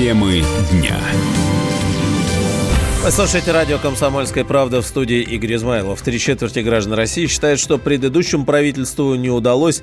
[0.00, 0.98] Темы дня.
[3.04, 6.00] Вы радио «Комсомольская правда» в студии Игорь Измайлов.
[6.00, 9.82] Три четверти граждан России считают, что предыдущему правительству не удалось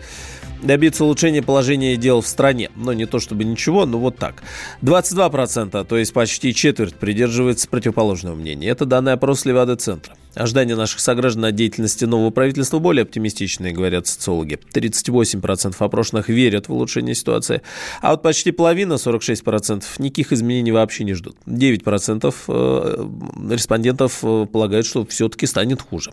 [0.64, 2.72] добиться улучшения положения дел в стране.
[2.76, 4.42] Но не то чтобы ничего, но вот так.
[4.82, 8.70] 22%, то есть почти четверть, придерживается противоположного мнения.
[8.70, 10.16] Это данные опроса Левада-центра.
[10.38, 14.60] Ожидания наших сограждан от деятельности нового правительства более оптимистичные, говорят социологи.
[14.74, 17.62] 38% опрошенных верят в улучшение ситуации,
[18.02, 21.38] а вот почти половина, 46%, никаких изменений вообще не ждут.
[21.46, 23.08] 9% э,
[23.52, 26.12] респондентов э, полагают, что все-таки станет хуже.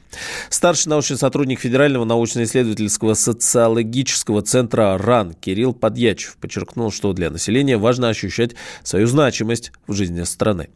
[0.48, 8.08] Старший научный сотрудник Федерального научно-исследовательского социологического центра РАН Кирилл Подьячев подчеркнул, что для населения важно
[8.08, 10.68] ощущать свою значимость в жизни страны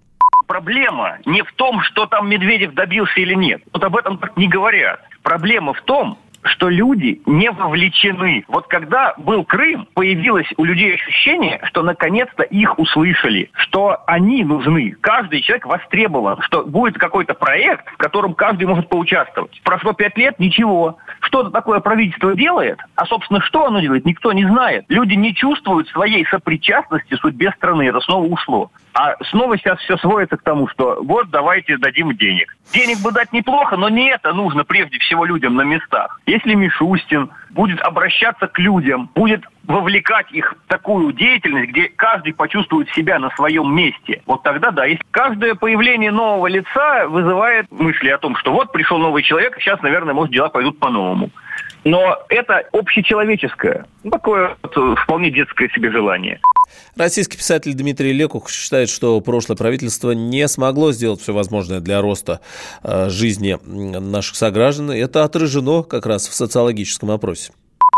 [0.48, 3.62] проблема не в том, что там Медведев добился или нет.
[3.73, 5.01] Вот об этом не говорят.
[5.23, 8.45] Проблема в том, что люди не вовлечены.
[8.48, 14.97] Вот когда был Крым, появилось у людей ощущение, что наконец-то их услышали, что они нужны.
[15.00, 19.61] Каждый человек востребован, что будет какой-то проект, в котором каждый может поучаствовать.
[19.62, 20.98] Прошло пять лет, ничего.
[21.20, 24.84] Что-то такое правительство делает, а, собственно, что оно делает, никто не знает.
[24.88, 27.83] Люди не чувствуют своей сопричастности судьбе страны.
[27.83, 28.70] Это снова ушло.
[28.94, 32.56] А снова сейчас все сводится к тому, что вот давайте дадим денег.
[32.72, 36.20] Денег бы дать неплохо, но не это нужно прежде всего людям на местах.
[36.27, 42.89] Если Мишустин будет обращаться к людям, будет вовлекать их в такую деятельность, где каждый почувствует
[42.91, 44.87] себя на своем месте, вот тогда да.
[44.87, 49.81] Если каждое появление нового лица вызывает мысли о том, что вот пришел новый человек, сейчас,
[49.83, 51.31] наверное, может, дела пойдут по-новому.
[51.89, 56.39] Но это общечеловеческое, такое вот э, вполне детское себе желание.
[56.98, 62.41] Российский писатель Дмитрий Лекух считает, что прошлое правительство не смогло сделать все возможное для роста
[62.84, 64.91] э, жизни наших сограждан.
[64.91, 67.53] Это отражено как раз в социологическом опросе.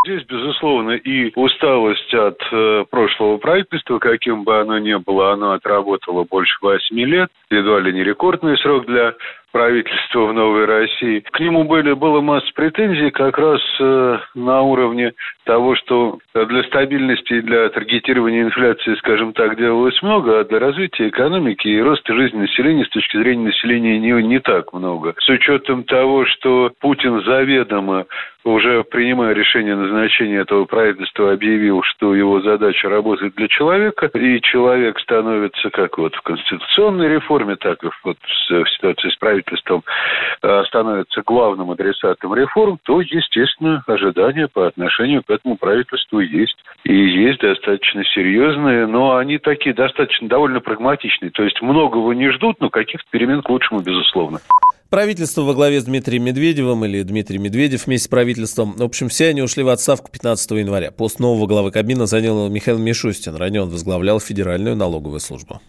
[0.06, 6.24] Здесь, безусловно, и усталость от э, прошлого правительства, каким бы оно ни было, оно отработало
[6.24, 9.14] больше восьми лет, едва ли не рекордный срок для
[9.52, 11.20] правительства в Новой России.
[11.30, 15.12] К нему были, было масса претензий как раз э, на уровне
[15.44, 21.08] того, что для стабильности и для таргетирования инфляции, скажем так, делалось много, а для развития
[21.08, 25.14] экономики и роста жизни населения с точки зрения населения не, не так много.
[25.18, 28.06] С учетом того, что Путин заведомо
[28.44, 34.98] уже принимая решение назначения этого правительства, объявил, что его задача работать для человека, и человек
[35.00, 41.22] становится как вот в конституционной реформе, так и вот в ситуации с правительством э, становится
[41.24, 46.56] главным адресатом реформ, то, естественно, ожидания по отношению к этому правительству есть.
[46.84, 51.30] И есть достаточно серьезные, но они такие достаточно довольно прагматичные.
[51.30, 54.40] То есть многого не ждут, но каких-то перемен к лучшему, безусловно.
[54.90, 58.72] Правительство во главе с Дмитрием Медведевым или Дмитрий Медведев вместе с правительством.
[58.72, 60.90] В общем, все они ушли в отставку 15 января.
[60.90, 63.36] Пост нового главы Кабмина занял Михаил Мишустин.
[63.36, 65.60] Ранее он возглавлял Федеральную налоговую службу.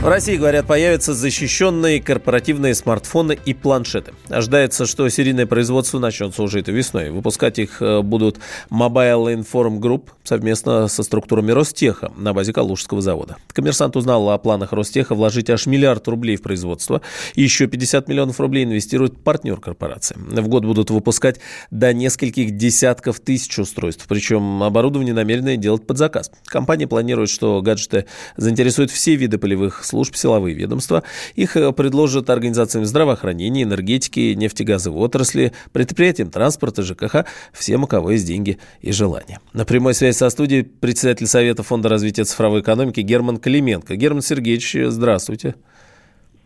[0.00, 4.14] В России, говорят, появятся защищенные корпоративные смартфоны и планшеты.
[4.30, 7.10] Ожидается, что серийное производство начнется уже этой весной.
[7.10, 8.38] Выпускать их э, будут
[8.70, 13.36] Mobile Inform Group совместно со структурами Ростеха на базе Калужского завода.
[13.48, 17.02] Коммерсант узнал о планах Ростеха вложить аж миллиард рублей в производство.
[17.34, 20.16] Еще 50 миллионов рублей инвестирует партнер корпорации.
[20.16, 21.40] В год будут выпускать
[21.70, 24.06] до нескольких десятков тысяч устройств.
[24.08, 26.30] Причем оборудование намерены делать под заказ.
[26.46, 28.06] Компания планирует, что гаджеты
[28.38, 31.02] заинтересуют все виды полевых служб, силовые ведомства.
[31.34, 38.26] Их э, предложат организациям здравоохранения, энергетики, нефтегазовой отрасли, предприятиям транспорта, ЖКХ, всем, у кого есть
[38.26, 39.40] деньги и желания.
[39.52, 43.96] На прямой связи со студией председатель Совета Фонда развития цифровой экономики Герман Клименко.
[43.96, 45.56] Герман Сергеевич, здравствуйте.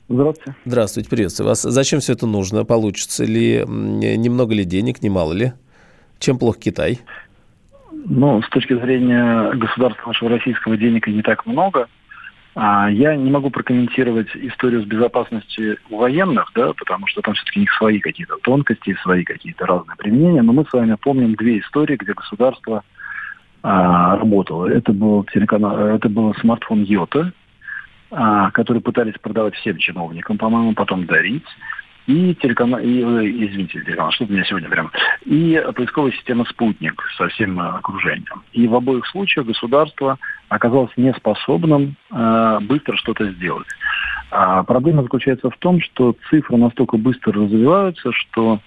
[0.09, 0.59] Здравствуйте.
[0.65, 1.63] Здравствуйте, приветствую вас.
[1.63, 2.65] Зачем все это нужно?
[2.65, 5.53] Получится ли, немного ли денег, немало ли?
[6.19, 7.01] Чем плох Китай?
[8.07, 11.89] Ну, с точки зрения государства нашего российского денег не так много.
[12.55, 17.63] А я не могу прокомментировать историю с безопасностью военных, да, потому что там все-таки у
[17.63, 20.43] них свои какие-то тонкости, свои какие-то разные применения.
[20.43, 22.85] Но мы с вами помним две истории, где государство
[23.63, 24.69] а, работало.
[24.69, 27.33] Это был телеканал, это был смартфон Йота,
[28.13, 31.47] а, который пытались продавать всем чиновникам, по-моему, потом дарить
[32.07, 34.91] и телеканал, и, э, извините, телеканал, что у меня сегодня прям,
[35.25, 38.43] и поисковая система «Спутник» со всем э, окружением.
[38.53, 40.19] И в обоих случаях государство
[40.49, 43.67] оказалось неспособным э, быстро что-то сделать.
[44.31, 48.61] А проблема заключается в том, что цифры настолько быстро развиваются, что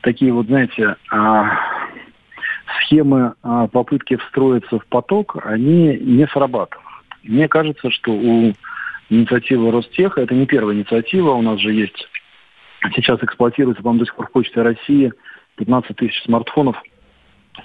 [0.00, 1.58] такие вот, знаете, а,
[2.80, 6.86] схемы а, попытки встроиться в поток, они не срабатывают.
[7.24, 8.52] Мне кажется, что у
[9.10, 12.08] инициативы Ростеха, это не первая инициатива, у нас же есть
[12.94, 15.12] Сейчас эксплуатируется, по-моему, до сих пор в Почте России
[15.56, 16.80] 15 тысяч смартфонов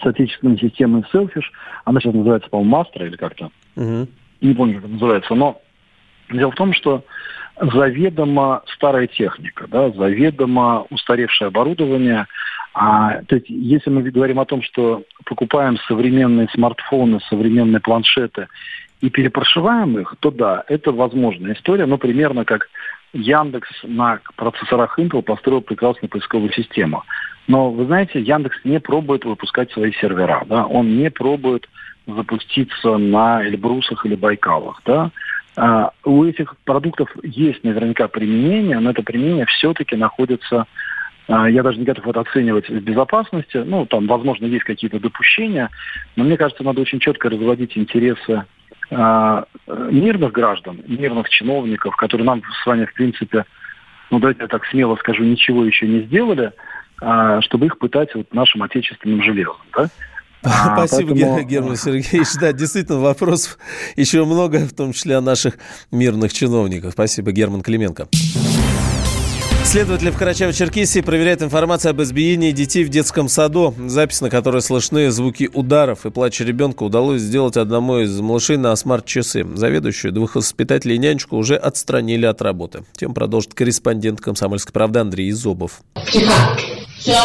[0.02, 1.46] с отечественными системами Selfish.
[1.86, 3.52] Она сейчас называется, по-моему, Master или как-то.
[3.76, 4.08] Угу.
[4.42, 5.36] Не помню, как называется.
[5.36, 5.62] Но
[6.32, 7.04] дело в том, что
[7.60, 12.28] заведомо старая техника, да, заведомо устаревшее оборудование.
[12.74, 18.48] А, то есть, если мы говорим о том, что покупаем современные смартфоны, современные планшеты
[19.02, 22.70] и перепрошиваем их, то да, это возможная история, но примерно как
[23.14, 27.04] Яндекс на процессорах Intel построил прекрасную поисковую систему.
[27.48, 31.68] Но вы знаете, Яндекс не пробует выпускать свои сервера, да, он не пробует
[32.08, 35.12] запуститься на Эльбрусах или Байкалах, да.
[35.56, 40.66] А, у этих продуктов есть наверняка применение, но это применение все-таки находится,
[41.28, 45.70] а, я даже не готов это оценивать в безопасности, ну, там, возможно, есть какие-то допущения,
[46.16, 48.46] но мне кажется, надо очень четко разводить интересы
[48.96, 53.46] мирных граждан, мирных чиновников, которые нам с вами, в принципе,
[54.12, 56.52] ну, давайте я так смело скажу, ничего еще не сделали,
[57.02, 59.88] а, чтобы их пытать вот нашим отечественным железом, да?
[60.46, 61.42] А, Спасибо, поэтому...
[61.44, 62.28] Герман Сергеевич.
[62.40, 63.58] Да, действительно, вопросов
[63.96, 65.56] еще много, в том числе о наших
[65.90, 66.92] мирных чиновниках.
[66.92, 68.08] Спасибо, Герман Клименко.
[69.74, 73.74] Следователи в Карачаево-Черкесии проверяют информацию об избиении детей в детском саду.
[73.88, 78.76] Запись, на которой слышны звуки ударов и плач ребенка, удалось сделать одному из малышей на
[78.76, 79.44] смарт-часы.
[79.56, 82.84] Заведующую двух воспитателей и нянечку уже отстранили от работы.
[82.96, 85.82] Тем продолжит корреспондент «Комсомольской правды» Андрей Зобов.
[86.12, 86.32] Тихо.
[87.00, 87.18] Все.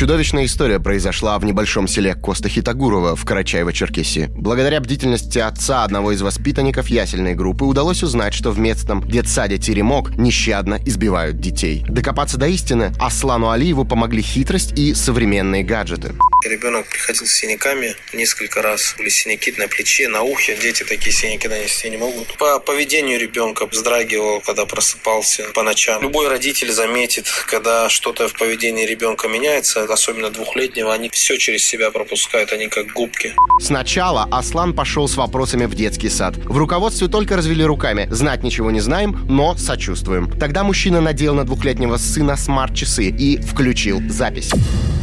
[0.00, 4.28] Чудовищная история произошла в небольшом селе Коста-Хитагурова в Карачаево-Черкесии.
[4.34, 10.16] Благодаря бдительности отца одного из воспитанников ясельной группы удалось узнать, что в местном детсаде «Теремок»
[10.16, 11.84] нещадно избивают детей.
[11.86, 16.14] Докопаться до истины Аслану Алиеву помогли хитрость и современные гаджеты.
[16.46, 18.94] Ребенок приходил с синяками несколько раз.
[18.96, 20.56] Были синяки на плече, на ухе.
[20.56, 22.38] Дети такие синяки нанести не могут.
[22.38, 26.00] По поведению ребенка вздрагивал, когда просыпался по ночам.
[26.00, 31.90] Любой родитель заметит, когда что-то в поведении ребенка меняется, особенно двухлетнего, они все через себя
[31.90, 33.34] пропускают, они как губки.
[33.60, 36.34] Сначала Аслан пошел с вопросами в детский сад.
[36.36, 38.08] В руководстве только развели руками.
[38.10, 40.30] Знать ничего не знаем, но сочувствуем.
[40.38, 44.50] Тогда мужчина надел на двухлетнего сына смарт-часы и включил запись.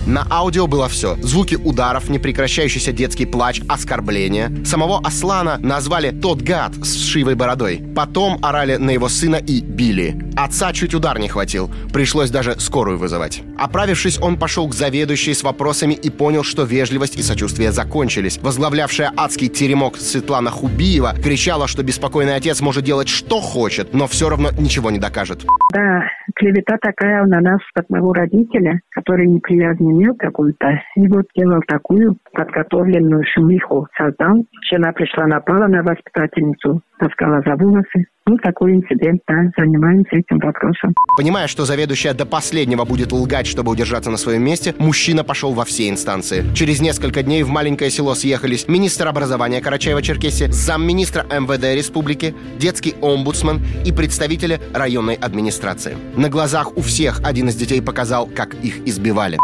[0.08, 1.18] На аудио было все.
[1.18, 4.54] Звуки ударов, непрекращающийся детский плач, оскорбления.
[4.66, 7.84] Самого Аслана назвали «тот гад» с шивой бородой.
[7.94, 10.18] Потом орали на его сына и били.
[10.38, 11.70] Отца чуть удар не хватил.
[11.92, 13.42] Пришлось даже скорую вызывать.
[13.58, 18.40] Оправившись, он пошел к заведующей с вопросами и понял, что вежливость и сочувствие закончились.
[18.42, 24.30] Возглавлявшая адский теремок Светлана Хубиева кричала, что беспокойный отец может делать что хочет, но все
[24.30, 25.46] равно ничего не докажет.
[25.74, 26.04] Да,
[26.36, 32.18] клевета такая на нас от моего родителя, который неприязни имел какую-то, и вот делал такую
[32.34, 34.46] подготовленную шумиху создал.
[34.72, 38.06] Жена пришла, напала на воспитательницу, таскала за волосы.
[38.28, 40.94] Ну, такой инцидент, да, занимаемся этим вопросом.
[41.18, 45.64] Понимая, что заведующая до последнего будет лгать, чтобы удержаться на своем месте, мужчина пошел во
[45.64, 46.44] все инстанции.
[46.54, 53.62] Через несколько дней в маленькое село съехались министр образования Карачаева-Черкесии, замминистра МВД республики, детский омбудсман
[53.86, 55.96] и представители районной администрации.
[56.18, 59.38] На глазах у всех один из детей показал, как их избивали.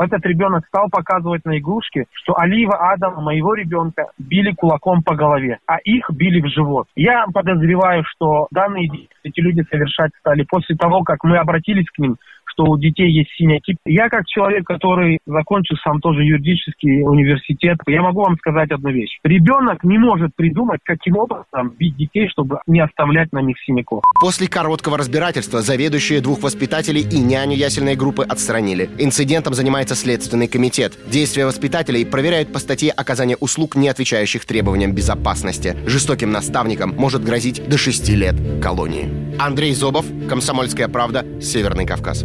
[0.00, 5.58] Этот ребенок стал показывать на игрушке, что Алиева Адама, моего ребенка, били кулаком по голове,
[5.66, 6.86] а их били в живот.
[6.96, 8.88] Я подозреваю, что данные
[9.22, 12.16] эти люди совершать стали после того, как мы обратились к ним
[12.52, 13.76] что у детей есть синяки.
[13.84, 19.18] Я как человек, который закончил сам тоже юридический университет, я могу вам сказать одну вещь.
[19.24, 24.02] Ребенок не может придумать, каким образом бить детей, чтобы не оставлять на них синяков.
[24.20, 28.90] После короткого разбирательства заведующие двух воспитателей и няню ясельной группы отстранили.
[28.98, 30.98] Инцидентом занимается Следственный комитет.
[31.06, 35.76] Действия воспитателей проверяют по статье оказания услуг, не отвечающих требованиям безопасности.
[35.86, 39.08] Жестоким наставникам может грозить до 6 лет колонии.
[39.38, 42.24] Андрей Зобов, Комсомольская правда, Северный Кавказ